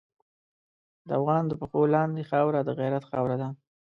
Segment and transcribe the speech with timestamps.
[1.07, 3.49] د افغان د پښو لاندې خاوره د غیرت خاوره ده.